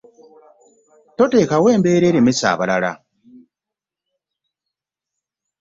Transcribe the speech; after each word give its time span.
Toteekawo 1.17 1.67
mbeera 1.79 2.05
elemesa 2.11 2.45
abalala. 2.53 2.91